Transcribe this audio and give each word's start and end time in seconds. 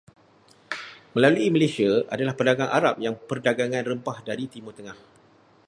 Melalui 1.15 1.47
Malaysia 1.55 1.91
adalah 2.13 2.33
pedagang 2.39 2.69
Arab 2.79 2.95
yang 3.05 3.15
Perdagangan 3.29 3.83
rempah 3.89 4.17
dari 4.29 4.45
Timur 4.53 4.73
Tengah. 4.77 4.97